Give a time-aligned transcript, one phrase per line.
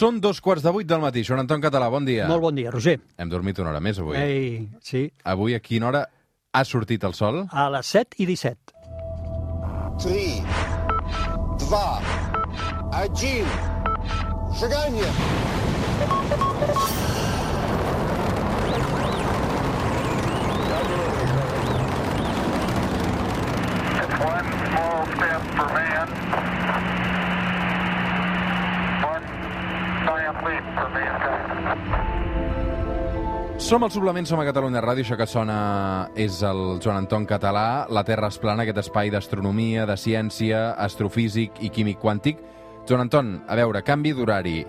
[0.00, 1.20] Són dos quarts de vuit del matí.
[1.26, 2.24] Joan Anton Català, bon dia.
[2.30, 2.94] Molt bon dia, Roger.
[3.20, 4.16] Hem dormit una hora més avui.
[4.16, 5.02] Ei, sí.
[5.28, 6.00] Avui a quina hora
[6.56, 7.42] ha sortit el sol?
[7.52, 8.72] A les 7 i 17.
[10.00, 10.40] 3,
[11.68, 11.76] 2,
[12.96, 13.44] 1,
[14.62, 15.10] seganya!
[24.20, 26.49] One small step for man,
[33.60, 35.56] Som al Suplement, som a Catalunya Ràdio, això que sona
[36.18, 41.60] és el Joan Anton Català, La Terra es plana, aquest espai d'astronomia, de ciència, astrofísic
[41.62, 42.40] i químic quàntic.
[42.88, 44.64] Joan Anton, a veure, canvi d'horari.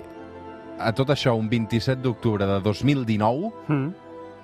[0.81, 3.93] A tot això, un 27 d'octubre de 2019, Mm.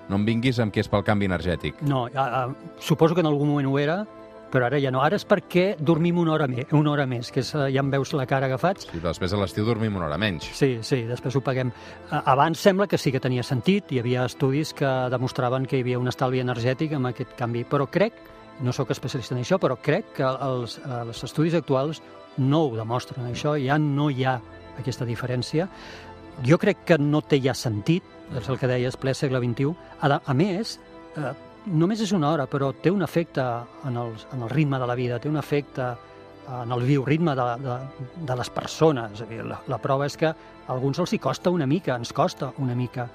[0.09, 1.81] no em vinguis amb que és pel canvi energètic.
[1.81, 2.47] No, a, a,
[2.79, 4.05] suposo que en algun moment ho era,
[4.51, 5.01] però ara ja no.
[5.03, 7.91] Ara és perquè dormim una hora, més, una hora més, que és, eh, ja em
[7.91, 8.87] veus la cara agafats.
[8.91, 10.49] Sí, després a l'estiu dormim una hora menys.
[10.57, 11.71] Sí, sí, després ho paguem.
[12.11, 15.99] Abans sembla que sí que tenia sentit, hi havia estudis que demostraven que hi havia
[15.99, 18.13] un estalvi energètic amb aquest canvi, però crec,
[18.61, 22.01] no sóc especialista en això, però crec que els, eh, els estudis actuals
[22.37, 24.39] no ho demostren, això, ja no hi ha
[24.77, 25.67] aquesta diferència.
[26.45, 28.03] Jo crec que no té ja sentit,
[28.37, 29.73] és el que deies, ple segle XXI.
[30.01, 30.79] A, a més,
[31.17, 31.33] eh,
[31.67, 33.43] només és una hora, però té un efecte
[33.87, 35.91] en el, en el ritme de la vida, té un efecte
[36.47, 37.77] en el bioritme de, de,
[38.25, 39.13] de les persones.
[39.17, 41.95] És a dir, la, la prova és que a alguns els hi costa una mica,
[41.95, 43.07] ens costa una mica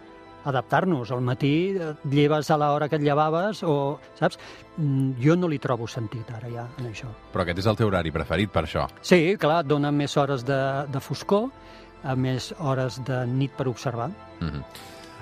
[0.44, 1.12] adaptar-nos.
[1.14, 4.38] Al matí et lleves a l'hora que et llevaves o, saps?
[4.76, 7.10] Mm, Jo no li trobo sentit ara ja en això.
[7.32, 8.88] Però aquest és el teu horari preferit per això.
[9.00, 11.48] Sí, clar, et dona més hores de, de foscor,
[12.02, 14.10] a més hores de nit per observar.
[14.40, 14.64] Mm -hmm.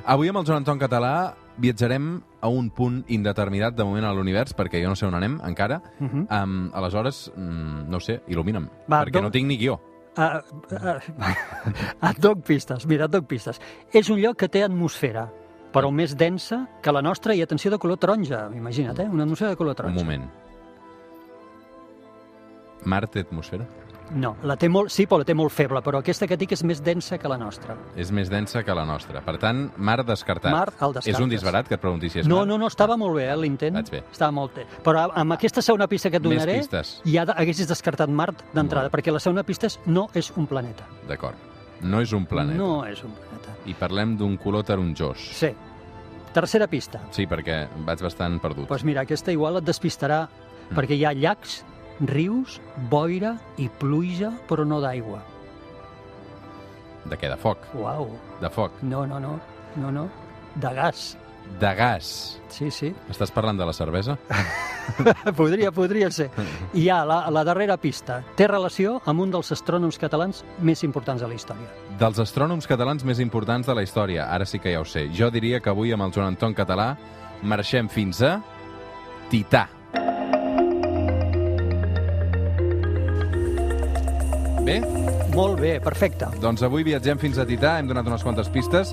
[0.07, 4.55] Avui amb el Joan Anton Català viatjarem a un punt indeterminat de moment a l'univers,
[4.57, 5.83] perquè jo no sé on anem encara.
[6.01, 6.43] Uh -huh.
[6.43, 9.81] Um, aleshores, mm, no sé, il·lumina'm, Va, perquè no tinc ni guió.
[10.17, 10.41] Uh,
[10.73, 10.99] uh,
[12.11, 13.61] et doc pistes, mira, et doc pistes.
[13.93, 15.31] És un lloc que té atmosfera,
[15.73, 19.09] però més densa que la nostra i atenció de color taronja, imagina't, eh?
[19.09, 20.05] Una atmosfera de color Un taronja.
[20.05, 20.31] moment.
[22.85, 23.67] Mart té atmosfera?
[24.15, 26.65] No, la té molt, sí, però la té molt feble, però aquesta que dic és
[26.67, 27.77] més densa que la nostra.
[27.95, 29.21] És més densa que la nostra.
[29.23, 30.51] Per tant, Mart descartat.
[30.51, 31.15] Mar, el descartes.
[31.15, 32.49] És un disbarat que et pregunti si és No, Mart?
[32.49, 33.75] no, no, estava molt bé, eh, l'intent.
[33.77, 34.03] Vaig bé.
[34.11, 34.67] Estava molt bé.
[34.83, 36.61] Però amb aquesta segona pista que et donaré,
[37.05, 40.85] ja haguessis descartat Mart d'entrada, perquè la segona pista és no és un planeta.
[41.07, 41.37] D'acord.
[41.83, 42.59] No és un planeta.
[42.59, 43.55] No és un planeta.
[43.67, 45.19] I parlem d'un color taronjós.
[45.39, 45.55] Sí.
[46.35, 47.01] Tercera pista.
[47.11, 48.67] Sí, perquè vaig bastant perdut.
[48.67, 50.29] Doncs pues mira, aquesta igual et despistarà,
[50.71, 50.77] Mm.
[50.77, 51.65] perquè hi ha llacs,
[52.01, 55.21] rius, boira i pluja, però no d'aigua.
[57.11, 57.29] De què?
[57.33, 57.59] De foc?
[57.75, 58.73] Uau, De foc.
[58.83, 59.39] no, no, no,
[59.77, 60.09] no, no,
[60.57, 61.17] de gas.
[61.59, 62.39] De gas.
[62.49, 64.17] Sí, sí, Estàs parlant de la cervesa?
[65.37, 66.29] podria, podria ser.
[66.75, 68.21] I ja, la, la darrera pista.
[68.37, 71.67] Té relació amb un dels astrònoms catalans més importants de la història.
[71.99, 74.29] Dels astrònoms catalans més importants de la història.
[74.31, 75.09] Ara sí que ja ho sé.
[75.17, 76.93] Jo diria que avui amb el Joan Anton Català
[77.43, 78.37] marxem fins a
[79.31, 79.67] Tità.
[84.71, 84.79] Bé,
[85.35, 86.29] Molt bé, perfecte.
[86.39, 88.93] doncs avui viatgem fins a Tità, hem donat unes quantes pistes.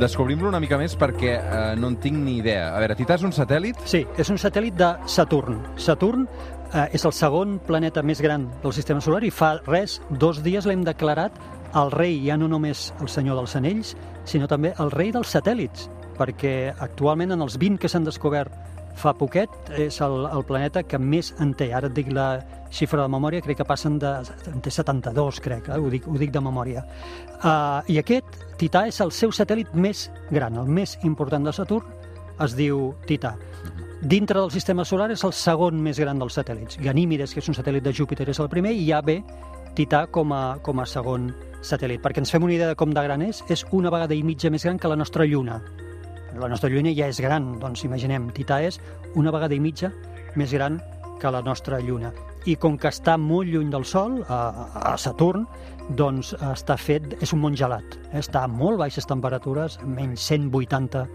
[0.00, 2.72] Descobrim-lo una mica més perquè eh, no en tinc ni idea.
[2.74, 3.78] A veure, Tità és un satèl·lit?
[3.86, 5.60] Sí, és un satèl·lit de Saturn.
[5.78, 10.42] Saturn eh, és el segon planeta més gran del sistema solar i fa res, dos
[10.42, 11.38] dies l'hem declarat
[11.78, 13.94] el rei, ja no només el senyor dels anells,
[14.26, 15.86] sinó també el rei dels satèl·lits,
[16.18, 20.98] perquè actualment en els 20 que s'han descobert fa poquet és el, el planeta que
[20.98, 21.70] més en té.
[21.74, 22.28] Ara et dic la
[22.74, 24.12] xifra de memòria, crec que passen de...
[24.50, 25.78] en té 72, crec, eh?
[25.78, 26.84] ho, dic, ho dic de memòria.
[27.36, 31.86] Uh, I aquest, Tità, és el seu satèl·lit més gran, el més important de Saturn,
[32.42, 33.34] es diu Tità.
[34.04, 36.80] Dintre del sistema solar és el segon més gran dels satèl·lits.
[36.82, 39.20] Ganímedes, que és un satèl·lit de Júpiter, és el primer, i ja ve
[39.74, 41.30] Tità com a, com a segon
[41.64, 42.02] satèl·lit.
[42.02, 44.52] Perquè ens fem una idea de com de gran és, és una vegada i mitja
[44.52, 45.62] més gran que la nostra Lluna.
[46.40, 48.80] La nostra Lluna ja és gran, doncs imaginem, Tità és
[49.14, 49.92] una vegada i mitja
[50.34, 50.80] més gran
[51.20, 52.12] que la nostra Lluna.
[52.44, 54.40] I com que està molt lluny del Sol, a,
[54.92, 55.46] a Saturn,
[55.96, 57.96] doncs està fet, és un món gelat.
[58.12, 61.06] Està a molt baixes temperatures, menys 180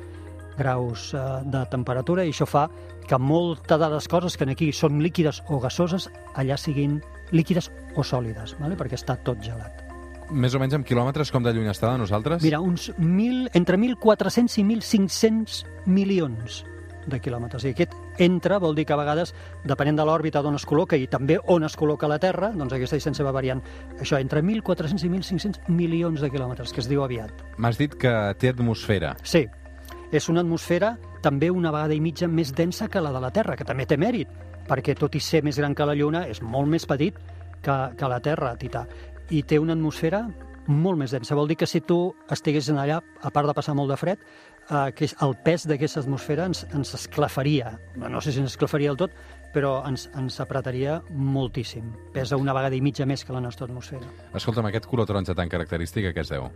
[0.59, 2.67] graus eh, de temperatura, i això fa
[3.09, 6.99] que moltes de les coses que aquí són líquides o gasoses, allà siguin
[7.31, 8.77] líquides o sòlides, vale?
[8.77, 9.88] perquè està tot gelat.
[10.29, 12.43] Més o menys amb quilòmetres com de lluny està de nosaltres?
[12.45, 16.63] Mira, uns mil, entre 1.400 i 1.500 milions
[17.09, 17.65] de quilòmetres.
[17.65, 19.33] I aquest entra vol dir que a vegades,
[19.65, 22.99] depenent de l'òrbita d'on es col·loca i també on es col·loca la Terra, doncs aquesta
[22.99, 23.63] distància va variant.
[23.97, 27.33] Això, entre 1.400 i 1.500 milions de quilòmetres, que es diu aviat.
[27.57, 29.15] M'has dit que té atmosfera.
[29.23, 29.47] Sí,
[30.11, 33.57] és una atmosfera també una vegada i mitja més densa que la de la Terra,
[33.57, 34.29] que també té mèrit,
[34.69, 37.17] perquè tot i ser més gran que la Lluna, és molt més petit
[37.61, 38.85] que, que la Terra, Tità.
[39.29, 40.23] I té una atmosfera
[40.69, 41.35] molt més densa.
[41.37, 41.97] Vol dir que si tu
[42.31, 44.21] estiguessin allà, a part de passar molt de fred,
[44.69, 47.73] eh, que el pes d'aquesta atmosfera ens, ens esclafaria.
[47.97, 49.17] No sé si ens esclafaria del tot,
[49.53, 51.89] però ens, ens apretaria moltíssim.
[52.13, 54.09] Pesa una vegada i mitja més que la nostra atmosfera.
[54.37, 56.49] Escolta'm, aquest color taronja tan característic a què es deu?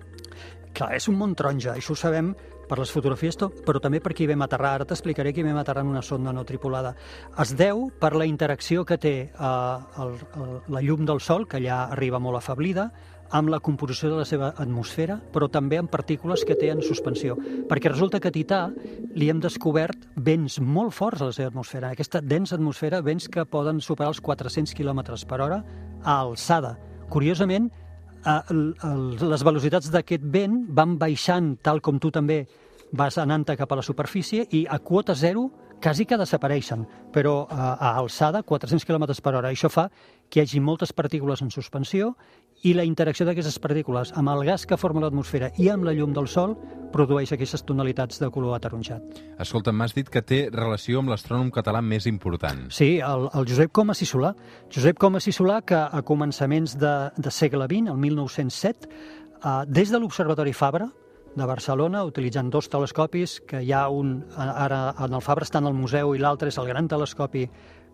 [0.73, 2.33] Clar, és un món taronja, això ho sabem
[2.67, 4.73] per les fotografies, to- però també per qui vam aterrar.
[4.75, 6.95] Ara t'explicaré qui vam aterrar en una sonda no tripulada.
[7.39, 11.57] Es deu per la interacció que té eh, el, el, la llum del Sol, que
[11.57, 12.91] allà arriba molt afablida,
[13.33, 17.33] amb la composició de la seva atmosfera, però també amb partícules que té en suspensió.
[17.69, 18.67] Perquè resulta que a Tità
[19.15, 21.89] li hem descobert vents molt forts a la seva atmosfera.
[21.95, 25.63] Aquesta densa atmosfera, vents que poden superar els 400 km per hora
[26.03, 26.75] a alçada.
[27.09, 27.71] Curiosament,
[28.23, 32.43] les velocitats d'aquest vent van baixant tal com tu també
[32.93, 35.49] vas anant cap a la superfície i a quota zero
[35.83, 39.49] quasi que desapareixen, però a, a alçada 400 km per hora.
[39.51, 39.89] Això fa
[40.33, 42.15] que hi hagi moltes partícules en suspensió
[42.65, 46.15] i la interacció d'aquestes partícules amb el gas que forma l'atmosfera i amb la llum
[46.15, 46.55] del Sol
[46.93, 49.19] produeix aquestes tonalitats de color ataronjat.
[49.43, 52.63] Escolta'm, m'has dit que té relació amb l'astrònom català més important.
[52.73, 54.33] Sí, el, el Josep Comas i Solà.
[54.73, 59.93] Josep Comas i Solà, que a començaments de, de segle XX, el 1907, eh, des
[59.93, 60.89] de l'Observatori Fabra,
[61.35, 65.69] de Barcelona, utilitzant dos telescopis, que hi ha un, ara en el Fabra està en
[65.69, 67.47] el museu i l'altre és el gran telescopi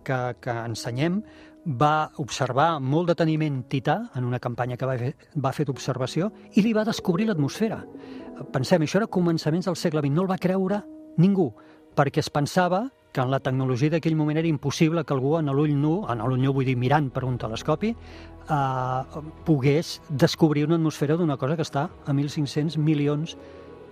[0.03, 1.21] que, que ensenyem,
[1.65, 6.63] va observar molt deteniment Tità en una campanya que va fer, va fer d'observació i
[6.63, 7.81] li va descobrir l'atmosfera.
[8.53, 10.81] Pensem, això era començaments del segle XX, no el va creure
[11.17, 11.51] ningú,
[11.95, 15.73] perquè es pensava que en la tecnologia d'aquell moment era impossible que algú en l'ull
[15.75, 21.17] nu, en l'ull nu vull dir mirant per un telescopi, eh, pogués descobrir una atmosfera
[21.17, 23.35] d'una cosa que està a 1.500 milions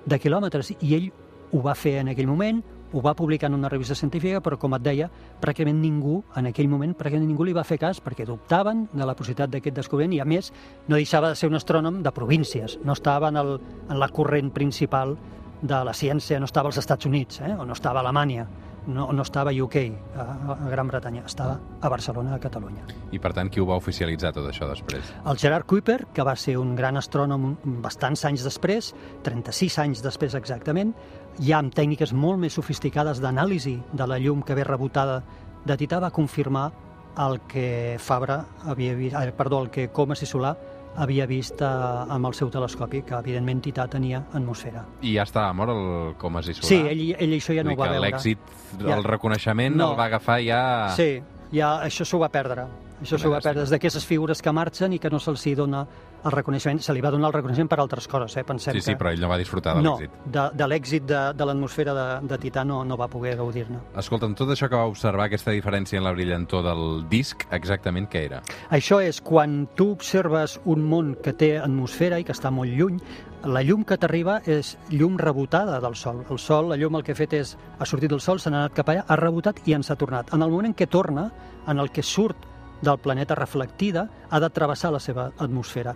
[0.05, 0.75] de quilòmetres.
[0.79, 1.11] I ell
[1.51, 2.61] ho va fer en aquell moment,
[2.93, 5.09] ho va publicar en una revista científica, però com et deia,
[5.41, 9.15] pràcticament ningú, en aquell moment, pràcticament ningú li va fer cas perquè dubtaven de la
[9.15, 10.51] possibilitat d'aquest descobriment i, a més,
[10.87, 13.57] no deixava de ser un astrònom de províncies, no estava en, el,
[13.89, 15.17] en la corrent principal
[15.61, 17.53] de la ciència, no estava als Estats Units, eh?
[17.57, 18.47] o no estava a Alemanya,
[18.87, 19.75] no, no estava a UK,
[20.15, 20.25] a,
[20.55, 22.85] a Gran Bretanya, estava a Barcelona, a Catalunya.
[23.11, 25.11] I, per tant, qui ho va oficialitzar tot això després?
[25.27, 27.53] El Gerard Kuiper, que va ser un gran astrònom
[27.83, 28.93] bastants anys després,
[29.27, 30.95] 36 anys després exactament,
[31.43, 35.21] ja amb tècniques molt més sofisticades d'anàlisi de la llum que ve rebotada
[35.67, 36.71] de Tità, va confirmar
[37.17, 40.55] el que Fabra havia vist, eh, perdó, el que Comas i Solà
[40.97, 44.83] havia vist eh, amb el seu telescopi, que evidentment Tità tenia atmosfera.
[45.01, 46.67] I ja estava mort el Comas i Solà?
[46.71, 48.03] Sí, ell, ell això ja no ho va veure.
[48.09, 48.39] l'èxit,
[48.81, 48.95] Ja.
[48.97, 49.91] el reconeixement No.
[49.91, 50.61] el va agafar ja...
[50.95, 51.21] Sí,
[51.53, 52.65] ja això s'ho va perdre.
[53.01, 53.63] Això s'ho va perdre.
[53.63, 55.85] És d'aquestes figures que marxen i que no se'ls dona
[56.25, 56.79] el reconeixement.
[56.81, 58.43] Se li va donar el reconeixement per altres coses, eh?
[58.43, 58.97] Pensem Sí, sí, que...
[58.99, 60.17] però ell no va disfrutar de no, l'èxit.
[60.25, 63.79] de, de l'èxit de, de l'atmosfera de, de Tità no, no va poder gaudir-ne.
[63.97, 68.25] Escolta'm, tot això que va observar, aquesta diferència en la brillantor del disc, exactament què
[68.27, 68.41] era?
[68.71, 72.99] Això és quan tu observes un món que té atmosfera i que està molt lluny,
[73.47, 76.23] la llum que t'arriba és llum rebotada del Sol.
[76.29, 78.63] El Sol, la llum el que ha fet és, ha sortit del Sol, se n'ha
[78.65, 80.33] anat cap allà, ha rebotat i ens ha tornat.
[80.33, 81.29] En el moment en què torna,
[81.67, 82.37] en el que surt
[82.81, 85.95] del planeta reflectida, ha de travessar la seva atmosfera.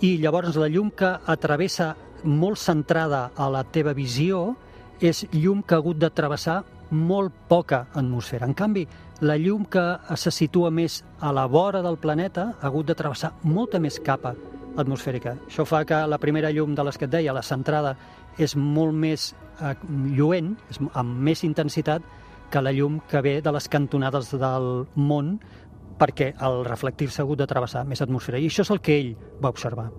[0.00, 1.94] I llavors la llum que atravessa
[2.24, 4.56] molt centrada a la teva visió
[5.00, 8.46] és llum que ha hagut de travessar molt poca atmosfera.
[8.46, 8.86] En canvi,
[9.20, 9.84] la llum que
[10.16, 14.34] se situa més a la vora del planeta ha hagut de travessar molta més capa
[14.76, 15.36] atmosfèrica.
[15.48, 17.96] Això fa que la primera llum de les que et deia, la centrada,
[18.38, 19.30] és molt més
[19.62, 19.74] eh,
[20.12, 22.04] lluent, és amb més intensitat
[22.50, 25.38] que la llum que ve de les cantonades del món
[25.98, 28.38] perquè al reflectir-se ha hagut de travessar més atmosfera.
[28.38, 29.90] I això és el que ell va observar.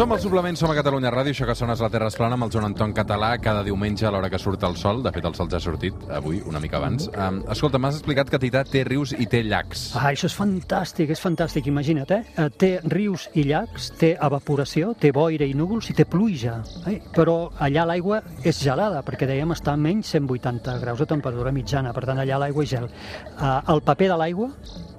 [0.00, 2.46] Som al suplement, som a Catalunya Ràdio, això que sona és la Terra Esplana amb
[2.46, 5.02] el Joan Anton Català cada diumenge a l'hora que surt el sol.
[5.04, 7.10] De fet, el sol ja ha sortit avui, una mica abans.
[7.12, 9.82] Um, escolta, m'has explicat que Tità té rius i té llacs.
[9.92, 12.46] Ah, això és fantàstic, és fantàstic, imagina't, eh?
[12.56, 16.62] Té rius i llacs, té evaporació, té boira i núvols i té pluja.
[16.88, 16.96] Eh?
[17.12, 21.92] Però allà l'aigua és gelada, perquè dèiem està a menys 180 graus de temperatura mitjana,
[21.92, 22.88] per tant allà l'aigua és gel.
[22.88, 24.48] Eh, el paper de l'aigua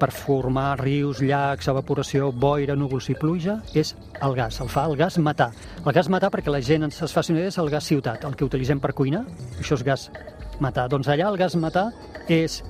[0.01, 3.93] per formar rius, llacs, evaporació, boira, núvols i pluja és
[4.25, 5.51] el gas, el fa el gas metà.
[5.85, 8.25] El gas metà, perquè la gent ens es faci una idea, és el gas ciutat,
[8.25, 9.21] el que utilitzem per cuinar,
[9.61, 10.07] això és gas
[10.63, 10.87] metà.
[10.89, 11.91] Doncs allà el gas metà
[12.31, 12.63] és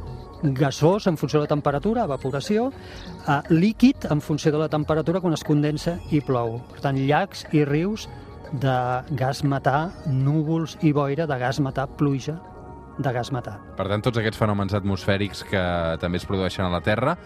[0.60, 2.72] gasós en funció de la temperatura, evaporació,
[3.28, 6.60] eh, líquid en funció de la temperatura quan es condensa i plou.
[6.74, 8.10] Per tant, llacs i rius
[8.52, 8.78] de
[9.16, 12.42] gas metà, núvols i boira de gas metà, pluja
[12.98, 13.58] de gas metà.
[13.78, 15.64] Per tant, tots aquests fenòmens atmosfèrics que
[16.02, 17.18] també es produeixen a la Terra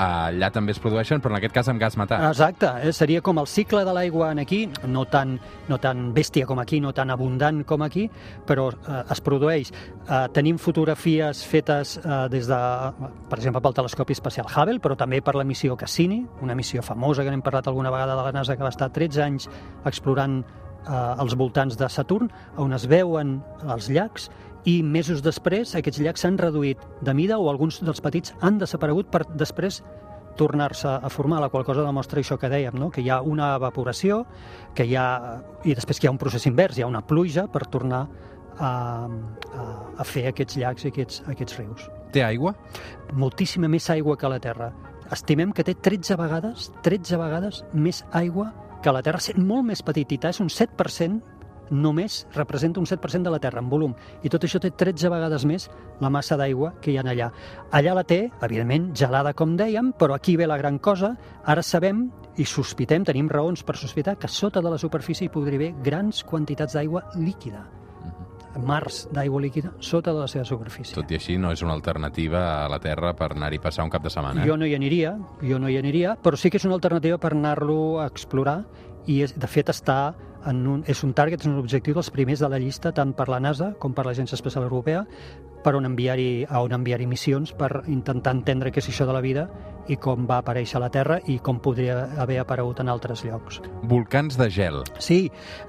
[0.00, 2.20] allà també es produeixen, però en aquest cas amb gas metà.
[2.28, 2.92] Exacte, eh?
[2.96, 5.36] seria com el cicle de l'aigua en aquí, no tan,
[5.68, 8.06] no tan bèstia com aquí, no tan abundant com aquí,
[8.46, 9.72] però eh, es produeix.
[10.06, 12.60] Eh, tenim fotografies fetes eh, des de,
[13.28, 17.24] per exemple, pel telescopi espacial Hubble, però també per la missió Cassini, una missió famosa
[17.24, 19.50] que n'hem parlat alguna vegada de la NASA que va estar 13 anys
[19.84, 24.30] explorant eh, els voltants de Saturn, on es veuen els llacs
[24.68, 29.10] i mesos després aquests llacs s'han reduït de mida o alguns dels petits han desaparegut
[29.12, 29.80] per després
[30.36, 32.88] tornar-se a formar, la qual cosa demostra això que dèiem, no?
[32.90, 34.22] que hi ha una evaporació,
[34.74, 35.06] que hi ha,
[35.64, 38.06] i després que hi ha un procés invers, hi ha una pluja per tornar
[38.56, 39.66] a, a,
[39.98, 41.88] a fer aquests llacs i aquests, aquests rius.
[42.14, 42.54] Té aigua?
[43.12, 44.70] Moltíssima més aigua que la Terra.
[45.12, 48.50] Estimem que té 13 vegades, 13 vegades més aigua
[48.82, 50.08] que la Terra, sent molt més petit.
[50.08, 51.39] Tità és un 7%,
[51.70, 53.94] només representa un 7% de la Terra en volum.
[54.22, 55.68] I tot això té 13 vegades més
[56.00, 57.30] la massa d'aigua que hi ha allà.
[57.72, 61.14] Allà la té, evidentment, gelada, com dèiem, però aquí ve la gran cosa.
[61.44, 65.60] Ara sabem i sospitem, tenim raons per sospitar, que sota de la superfície hi podria
[65.60, 67.66] haver grans quantitats d'aigua líquida
[68.58, 70.94] mars d'aigua líquida sota de la seva superfície.
[70.94, 74.02] Tot i així, no és una alternativa a la Terra per anar-hi passar un cap
[74.02, 74.42] de setmana.
[74.42, 74.48] Eh?
[74.48, 77.32] Jo no hi aniria, jo no hi aniria, però sí que és una alternativa per
[77.36, 78.64] anar-lo a explorar
[79.06, 80.00] i és, de fet està
[80.46, 83.28] en un, és un target, és un objectiu dels primers de la llista tant per
[83.28, 85.04] la NASA com per l'Agència Espacial Europea
[85.64, 89.20] per on enviar-hi a on enviar-hi missions per intentar entendre què és això de la
[89.24, 89.46] vida
[89.92, 93.60] i com va aparèixer a la Terra i com podria haver aparegut en altres llocs.
[93.90, 94.82] Volcans de gel.
[94.98, 95.24] Sí,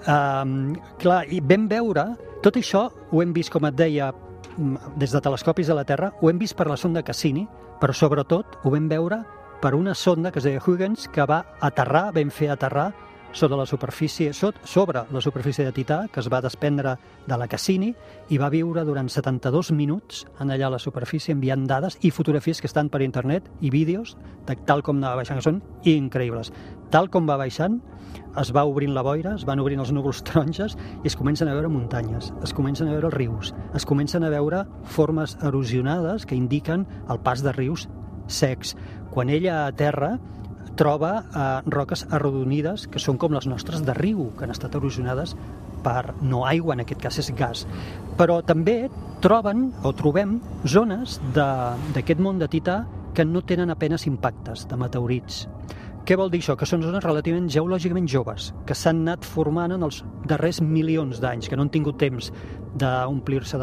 [0.06, 2.06] um, clar, i vam veure,
[2.46, 4.12] tot això ho hem vist, com et deia,
[4.58, 7.48] mm, des de telescopis de la Terra, ho hem vist per la sonda Cassini,
[7.82, 9.24] però sobretot ho vam veure
[9.62, 12.92] per una sonda que es deia Huygens, que va aterrar, vam fer aterrar
[13.34, 16.98] sota la superfície, sobre la superfície de Tità, que es va desprendre
[17.28, 17.94] de la Cassini
[18.30, 22.62] i va viure durant 72 minuts en allà a la superfície enviant dades i fotografies
[22.62, 26.52] que estan per internet i vídeos de tal com anava baixant, que són increïbles.
[26.92, 27.80] Tal com va baixant,
[28.42, 31.56] es va obrint la boira, es van obrint els núvols taronges i es comencen a
[31.56, 36.86] veure muntanyes, es comencen a veure rius, es comencen a veure formes erosionades que indiquen
[37.10, 37.88] el pas de rius
[38.28, 38.76] secs.
[39.12, 40.18] Quan ella a terra
[40.78, 45.36] troba eh, roques arrodonides que són com les nostres de riu, que han estat erosionades
[45.84, 47.66] per no aigua, en aquest cas és gas.
[48.18, 48.90] Però també
[49.22, 55.46] troben o trobem zones d'aquest món de Tità que no tenen apenes impactes de meteorits.
[56.02, 56.56] Què vol dir això?
[56.58, 61.50] Que són zones relativament geològicament joves, que s'han anat formant en els darrers milions d'anys,
[61.50, 62.32] que no han tingut temps
[62.82, 63.60] d'omplir-se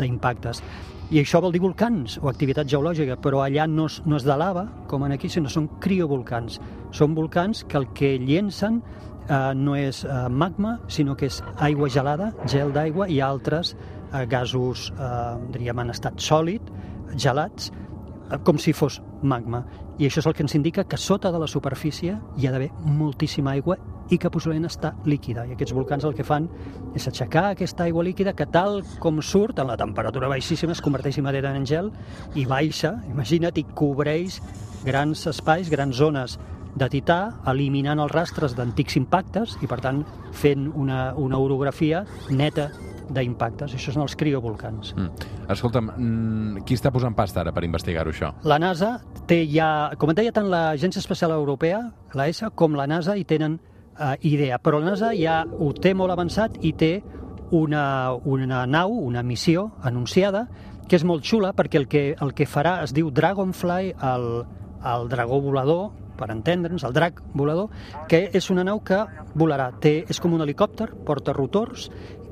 [0.00, 0.62] d'impactes.
[1.08, 4.34] I això vol dir volcans o activitat geològica, però allà no és, no és de
[4.36, 6.58] lava, com en aquí, sinó són criovolcans.
[6.92, 11.88] Són volcans que el que llencen eh, no és eh, magma, sinó que és aigua
[11.88, 16.68] gelada, gel d'aigua i altres eh, gasos, eh, diríem, en estat sòlid,
[17.16, 17.70] gelats,
[18.28, 19.64] eh, com si fos magma.
[19.96, 22.68] I això és el que ens indica que sota de la superfície hi ha d'haver
[22.84, 25.44] moltíssima aigua i que possiblement està líquida.
[25.46, 26.48] I aquests volcans el que fan
[26.96, 31.18] és aixecar aquesta aigua líquida que tal com surt, en la temperatura baixíssima, es converteix
[31.20, 31.90] immediatament en gel
[32.34, 34.40] i baixa, imagina't, i cobreix
[34.86, 36.38] grans espais, grans zones
[36.78, 37.18] de tità,
[37.50, 40.04] eliminant els rastres d'antics impactes i, per tant,
[40.36, 42.68] fent una, una orografia neta
[43.08, 43.72] d'impactes.
[43.74, 44.92] Això són els criovolcans.
[44.96, 45.30] Mm.
[45.54, 48.34] Escolta'm, mm, qui està posant pasta ara per investigar-ho, això?
[48.44, 51.80] La NASA té ja, com et deia, tant l'Agència Espacial Europea,
[52.14, 53.58] la ESA, com la NASA hi tenen
[53.98, 56.92] eh, idea, però la NASA ja ho té molt avançat i té
[57.50, 60.46] una, una nau, una missió anunciada,
[60.88, 64.28] que és molt xula perquè el que, el que farà es diu Dragonfly, el,
[64.88, 67.70] el dragó volador, per entendre'ns, el drac volador,
[68.10, 68.98] que és una nau que
[69.38, 69.70] volarà.
[69.80, 71.88] Té, és com un helicòpter, porta rotors,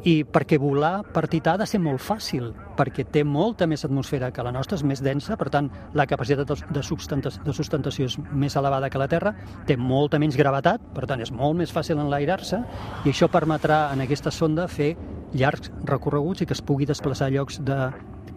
[0.07, 4.31] i perquè volar per Tità ha de ser molt fàcil, perquè té molta més atmosfera
[4.31, 8.17] que la nostra, és més densa, per tant, la capacitat de sustentació, de sustentació és
[8.31, 9.35] més elevada que la Terra,
[9.67, 12.63] té molta menys gravetat, per tant, és molt més fàcil enlairar-se,
[13.05, 14.93] i això permetrà en aquesta sonda fer
[15.35, 17.81] llargs recorreguts i que es pugui desplaçar a llocs de,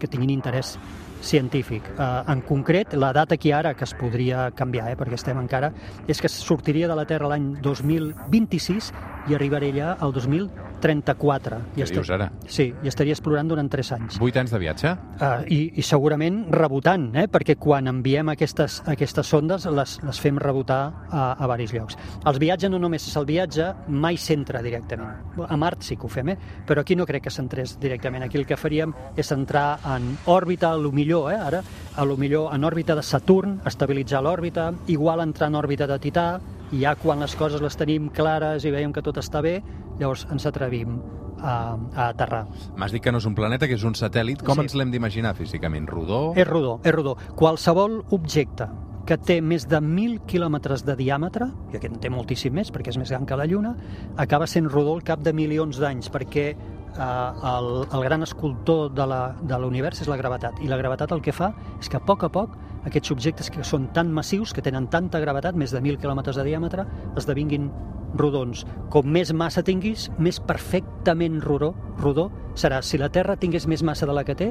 [0.00, 0.74] que tinguin interès
[1.22, 1.84] científic.
[1.98, 5.70] Uh, en concret, la data aquí ara, que es podria canviar, eh, perquè estem encara,
[6.08, 8.90] és que sortiria de la Terra l'any 2026
[9.30, 11.58] i arribaria allà al 2034.
[11.76, 12.30] Què dius ara?
[12.50, 14.18] Sí, i estaria explorant durant 3 anys.
[14.22, 14.92] Vuit anys de viatge?
[15.20, 17.26] Uh, i, I segurament rebotant, eh?
[17.30, 21.98] perquè quan enviem aquestes, aquestes sondes les, les fem rebotar a, a varis llocs.
[22.26, 25.36] El viatge no només és el viatge, mai s'entra directament.
[25.46, 26.38] A Mart sí que ho fem, eh?
[26.66, 28.26] però aquí no crec que s'entrés directament.
[28.26, 31.38] Aquí el que faríem és entrar en òrbita, a lo millor, eh?
[31.38, 31.62] ara,
[31.96, 36.30] a lo millor en òrbita de Saturn, estabilitzar l'òrbita, igual entrar en òrbita de Tità,
[36.72, 39.60] i ja quan les coses les tenim clares i veiem que tot està bé,
[39.98, 41.00] llavors ens atrevim
[41.42, 42.44] a, a aterrar.
[42.76, 44.42] M'has dit que no és un planeta, que és un satèl·lit.
[44.44, 44.66] Com Sí.
[44.68, 45.88] ens l'hem d'imaginar físicament?
[45.88, 46.32] Rodó?
[46.36, 47.16] És rodó, és rodó.
[47.34, 48.68] Qualsevol objecte
[49.06, 52.92] que té més de 1.000 quilòmetres de diàmetre, i aquest en té moltíssim més perquè
[52.92, 53.72] és més gran que la Lluna,
[54.16, 56.52] acaba sent rodó al cap de milions d'anys, perquè
[56.96, 61.34] eh, el, el gran escultor de l'univers és la gravetat, i la gravetat el que
[61.36, 62.56] fa és que a poc a poc
[62.88, 66.46] aquests objectes que són tan massius, que tenen tanta gravetat, més de 1.000 quilòmetres de
[66.48, 66.86] diàmetre,
[67.20, 67.68] esdevinguin
[68.16, 68.64] rodons.
[68.90, 72.80] Com més massa tinguis, més perfectament rodó, rodó serà.
[72.82, 74.50] Si la Terra tingués més massa de la que té,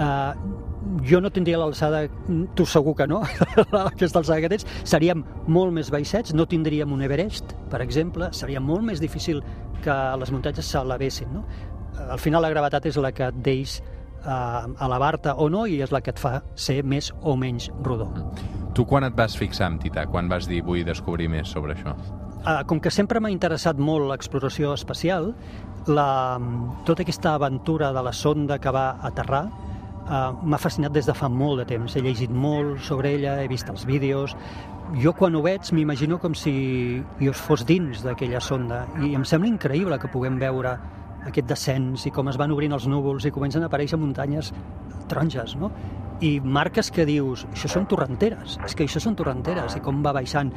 [0.00, 0.32] eh,
[1.06, 2.02] jo no tindria l'alçada,
[2.56, 3.20] tu segur que no,
[3.92, 8.62] aquesta alçada que tens, seríem molt més baixets, no tindríem un Everest, per exemple, seria
[8.64, 9.42] molt més difícil
[9.84, 11.32] que les muntanyes s'elevessin.
[11.34, 11.44] No?
[12.10, 15.92] Al final la gravetat és la que et deix eh, elevar-te o no i és
[15.92, 18.10] la que et fa ser més o menys rodó.
[18.74, 20.06] Tu quan et vas fixar en Tità?
[20.10, 21.96] Quan vas dir vull descobrir més sobre això?
[22.40, 25.34] Uh, com que sempre m'ha interessat molt l'exploració espacial,
[25.92, 26.38] la,
[26.88, 31.28] tota aquesta aventura de la sonda que va aterrar uh, m'ha fascinat des de fa
[31.28, 31.96] molt de temps.
[31.96, 34.36] He llegit molt sobre ella, he vist els vídeos...
[34.98, 36.52] Jo quan ho veig m'imagino com si
[37.20, 40.72] jo fos dins d'aquella sonda i em sembla increïble que puguem veure
[41.28, 44.50] aquest descens i com es van obrint els núvols i comencen a aparèixer muntanyes
[45.10, 45.70] taronges, no?
[46.20, 50.12] I marques que dius, això són torrenteres, és que això són torrenteres, i com va
[50.16, 50.50] baixant,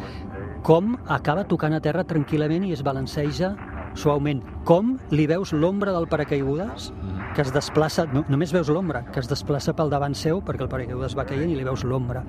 [0.66, 3.54] com acaba tocant a terra tranquil·lament i es balanceja
[4.00, 6.92] suaument, com li veus l'ombra del paracaigudes
[7.34, 10.72] que es desplaça, no, només veus l'ombra, que es desplaça pel davant seu perquè el
[10.72, 12.22] paracaigudes va caient i li veus l'ombra.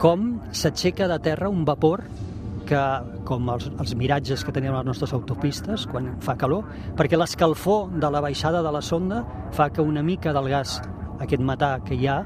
[0.00, 2.04] Com s'aixeca de terra un vapor
[2.68, 2.82] que,
[3.28, 7.90] com els, els miratges que tenim a les nostres autopistes quan fa calor, perquè l'escalfor
[7.96, 9.22] de la baixada de la sonda
[9.56, 10.78] fa que una mica del gas,
[11.20, 12.22] aquest metà que hi ha,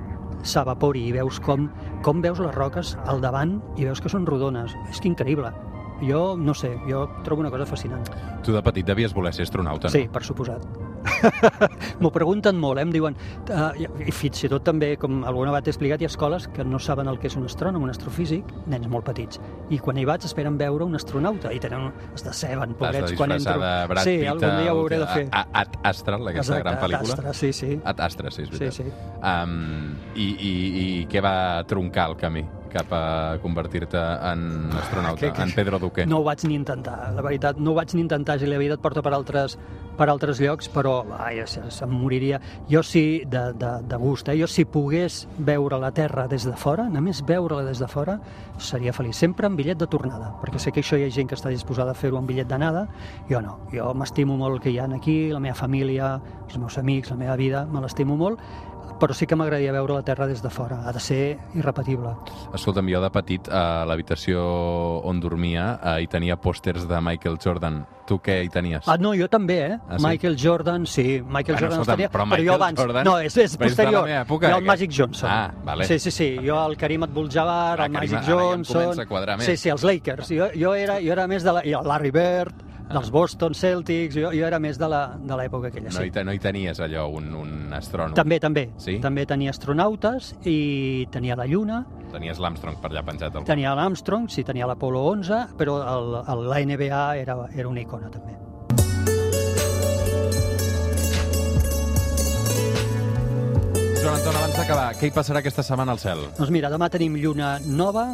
[0.46, 1.70] s'evapori i veus com,
[2.06, 4.76] com veus les roques al davant i veus que són rodones.
[4.90, 5.54] És que increïble.
[6.02, 8.04] Jo, no sé, jo trobo una cosa fascinant.
[8.44, 10.12] Tu de petit devies voler ser astronauta, Sí, no?
[10.12, 10.66] per suposat.
[12.02, 12.84] M'ho pregunten molt, eh?
[12.84, 13.16] em diuen...
[13.48, 16.64] Uh, i, fins i tot també, com alguna vegada t'he explicat, hi ha escoles que
[16.66, 19.40] no saben el que és un astrònom, un astrofísic, nens molt petits.
[19.72, 23.32] I quan hi vaig esperen veure un astronauta i tenen, es deceben, de pobrets, quan
[23.36, 23.56] entro...
[23.62, 25.24] de Brad sí, Pitt algun dia ho hauré de fer.
[25.30, 27.16] a, a, Ad Astral, aquesta gran pel·lícula.
[27.16, 27.80] Astra, sí, sí.
[27.84, 28.74] Ad Astra, sí, és Sí, veritat.
[28.74, 28.92] sí.
[29.22, 30.52] Um, i, i,
[30.84, 31.36] I què va
[31.68, 32.44] troncar el camí
[32.76, 33.96] cap a convertir-te
[34.32, 36.06] en astronauta, Que- que- en Pedro Duque?
[36.06, 38.74] No ho vaig ni intentar, la veritat, no ho vaig ni intentar, si la vida
[38.76, 39.58] et porta per altres,
[39.96, 42.38] per altres llocs, però ai, se, se'm moriria.
[42.68, 44.36] Jo sí, de, de, de gust, eh?
[44.38, 48.18] jo si pogués veure la Terra des de fora, només veure-la des de fora,
[48.58, 49.16] seria feliç.
[49.16, 51.92] Sempre amb bitllet de tornada, perquè sé que això hi ha gent que està disposada
[51.92, 52.86] a fer-ho amb bitllet d'anada,
[53.30, 53.58] jo no.
[53.72, 57.36] Jo m'estimo molt que hi ha aquí, la meva família, els meus amics, la meva
[57.36, 58.38] vida, me l'estimo molt,
[59.00, 60.80] però sí que m'agradaria veure la Terra des de fora.
[60.86, 62.14] Ha de ser irrepetible.
[62.54, 64.40] Escolta'm, jo de petit a l'habitació
[65.04, 67.84] on dormia eh, hi tenia pòsters de Michael Jordan.
[68.06, 68.86] Tu què hi tenies?
[68.86, 69.78] Ah, no, jo també, eh?
[69.88, 70.04] Ah, sí?
[70.06, 72.78] Michael Jordan, sí, Michael Bueno, Jordan escolta'm, estaria, però però, Michael jo abans.
[72.80, 74.08] Jordan no, és, és posterior.
[74.20, 74.64] època, jo el.
[74.70, 75.28] Magic Johnson.
[75.30, 75.84] Ah, vale.
[75.90, 79.00] Sí, sí, sí, jo el Karim Abdul-Jabbar, Ah, el Karim, Magic ara ja em Johnson...
[79.00, 79.46] a quadrar més.
[79.50, 80.30] Sí, sí, els Lakers.
[80.30, 81.64] Jo, jo, era, jo era més de la...
[81.66, 85.68] i el Larry Bird, dels Boston Celtics, jo, jo era més de la- de l'època
[85.68, 86.04] aquella, No, sí.
[86.06, 88.14] hi, te- no hi tenies allò, un, un astrònom?
[88.14, 88.70] També, també.
[88.78, 88.98] Sí?
[89.02, 93.34] També tenia astronautes i tenia la Lluna, Tenies l'Armstrong per allà penjat.
[93.36, 93.44] Al...
[93.44, 98.08] tenia l'Armstrong, sí, tenia l'Apolo 11, però el, el, la NBA era, era una icona
[98.08, 98.32] també.
[104.02, 106.20] Joan Anton, abans d'acabar, què hi passarà aquesta setmana al cel?
[106.36, 108.04] Doncs mira, demà tenim lluna nova,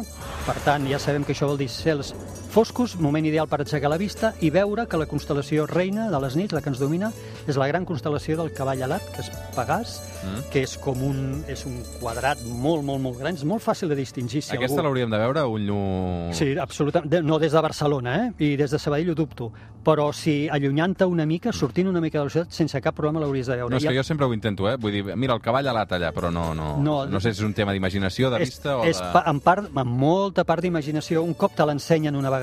[0.47, 2.13] per tant, ja sabem que això vol dir cels
[2.53, 6.35] foscos, moment ideal per aixecar la vista i veure que la constel·lació reina de les
[6.37, 7.09] nits, la que ens domina,
[7.49, 10.43] és la gran constel·lació del cavall alat, que és Pegàs, Mm?
[10.53, 11.17] que és com un,
[11.51, 13.35] és un quadrat molt, molt, molt gran.
[13.35, 14.85] És molt fàcil de distingir si Aquesta algú...
[14.85, 16.29] l'hauríem de veure un llum...
[16.31, 17.09] Sí, absolutament.
[17.11, 18.31] De- No des de Barcelona, eh?
[18.39, 19.49] I des de Sabadell ho dubto.
[19.83, 23.47] Però si allunyant-te una mica, sortint una mica de la ciutat, sense cap problema l'hauries
[23.51, 23.73] de veure.
[23.75, 24.77] No, és que jo sempre ho intento, eh?
[24.79, 27.19] Vull dir, mira, el cavall alat allà, però no, no, no, No.
[27.19, 29.23] sé si és un tema d'imaginació, de és, vista o és de...
[29.27, 31.21] en part, amb molta part d'imaginació.
[31.21, 32.42] Un cop te l'ensenyen una vegada,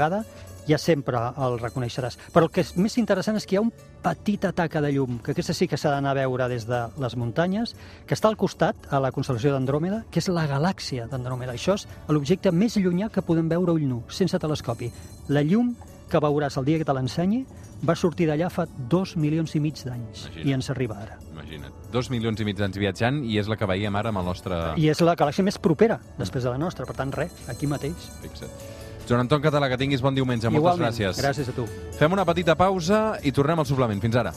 [0.70, 2.18] ja sempre el reconeixeràs.
[2.34, 3.72] Però el que és més interessant és que hi ha un
[4.04, 7.16] petit taca de llum, que aquesta sí que s'ha d'anar a veure des de les
[7.16, 7.74] muntanyes,
[8.06, 11.56] que està al costat, a la constel·lació d'Andròmeda, que és la galàxia d'Andròmeda.
[11.56, 14.92] Això és l'objecte més llunyà que podem veure a ull nu, sense telescopi.
[15.28, 15.74] La llum
[16.10, 17.44] que veuràs el dia que te l'ensenyi
[17.86, 21.20] va sortir d'allà fa dos milions i mig d'anys i ens arriba ara.
[21.30, 21.72] Imagina't.
[21.94, 24.58] Dos milions i mig d'anys viatjant i és la que veiem ara amb el nostre...
[24.76, 28.10] I és la galàxia més propera després de la nostra, per tant, res, aquí mateix.
[28.26, 28.89] Fixa't.
[29.11, 30.46] Joan Anton Català, que tinguis bon diumenge.
[30.46, 31.18] Moltes Igualment, gràcies.
[31.18, 31.64] gràcies a tu.
[31.99, 33.99] Fem una petita pausa i tornem al suplement.
[34.01, 34.31] Fins ara.